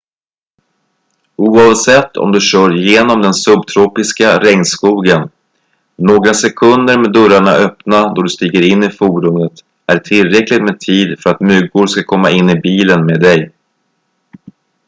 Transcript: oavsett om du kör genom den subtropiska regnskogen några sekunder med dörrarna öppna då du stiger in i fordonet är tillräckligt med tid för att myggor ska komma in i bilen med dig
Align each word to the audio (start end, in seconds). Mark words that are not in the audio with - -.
oavsett 1.35 2.17
om 2.17 2.31
du 2.31 2.41
kör 2.41 2.71
genom 2.71 3.21
den 3.21 3.33
subtropiska 3.33 4.39
regnskogen 4.39 5.29
några 5.95 6.33
sekunder 6.33 6.97
med 6.99 7.11
dörrarna 7.13 7.51
öppna 7.51 8.13
då 8.13 8.21
du 8.21 8.29
stiger 8.29 8.61
in 8.61 8.83
i 8.83 8.89
fordonet 8.91 9.53
är 9.85 9.97
tillräckligt 9.97 10.63
med 10.63 10.79
tid 10.79 11.19
för 11.23 11.29
att 11.29 11.41
myggor 11.41 11.87
ska 11.87 12.03
komma 12.03 12.29
in 12.31 12.49
i 12.49 12.55
bilen 12.59 13.05
med 13.05 13.19
dig 13.21 13.51